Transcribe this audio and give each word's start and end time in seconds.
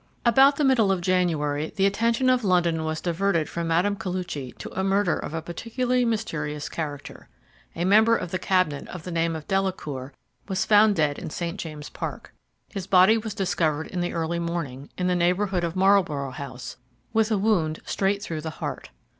About 0.25 0.55
the 0.55 0.63
middle 0.63 0.91
of 0.91 0.99
January 0.99 1.71
the 1.75 1.85
attention 1.85 2.27
of 2.27 2.43
London 2.43 2.83
was 2.85 3.01
diverted 3.01 3.47
from 3.47 3.67
Mme. 3.67 3.93
Koluchy 3.97 4.51
to 4.57 4.71
a 4.71 4.83
murder 4.83 5.15
of 5.15 5.35
a 5.35 5.43
particularly 5.43 6.05
mysterious 6.05 6.69
character. 6.69 7.29
A 7.75 7.85
member 7.85 8.17
of 8.17 8.31
the 8.31 8.39
Cabinet 8.39 8.87
of 8.87 9.03
the 9.03 9.11
name 9.11 9.35
of 9.35 9.47
Delacour 9.47 10.11
was 10.47 10.65
found 10.65 10.95
dead 10.95 11.19
in 11.19 11.29
St. 11.29 11.59
James's 11.59 11.91
Park. 11.91 12.33
His 12.69 12.87
body 12.87 13.15
was 13.15 13.35
discovered 13.35 13.85
in 13.85 13.99
the 14.01 14.13
early 14.13 14.39
morning, 14.39 14.89
in 14.97 15.05
the 15.05 15.13
neighbourhood 15.15 15.63
of 15.63 15.75
Marlborough 15.75 16.31
House, 16.31 16.77
with 17.13 17.29
a 17.29 17.37
wound 17.37 17.79
straight 17.85 18.23
through 18.23 18.41
the 18.41 18.49
heart. 18.57 18.89